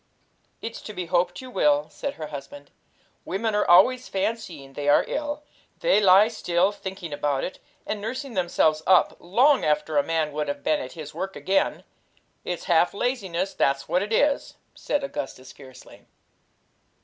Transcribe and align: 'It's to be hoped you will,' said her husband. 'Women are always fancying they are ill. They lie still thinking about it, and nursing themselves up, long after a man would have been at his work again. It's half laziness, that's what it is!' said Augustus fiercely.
'It's 0.63 0.81
to 0.81 0.93
be 0.93 1.05
hoped 1.05 1.41
you 1.41 1.51
will,' 1.51 1.87
said 1.91 2.15
her 2.15 2.25
husband. 2.33 2.71
'Women 3.23 3.53
are 3.53 3.69
always 3.69 4.07
fancying 4.09 4.73
they 4.73 4.89
are 4.89 5.05
ill. 5.07 5.43
They 5.81 6.01
lie 6.01 6.27
still 6.27 6.71
thinking 6.71 7.13
about 7.13 7.43
it, 7.43 7.59
and 7.85 8.01
nursing 8.01 8.33
themselves 8.33 8.81
up, 8.87 9.15
long 9.19 9.63
after 9.63 9.99
a 9.99 10.03
man 10.03 10.31
would 10.31 10.47
have 10.47 10.63
been 10.63 10.79
at 10.79 10.93
his 10.93 11.13
work 11.13 11.35
again. 11.35 11.83
It's 12.43 12.63
half 12.63 12.95
laziness, 12.95 13.53
that's 13.53 13.87
what 13.87 14.01
it 14.01 14.11
is!' 14.11 14.55
said 14.73 15.03
Augustus 15.03 15.51
fiercely. 15.51 16.07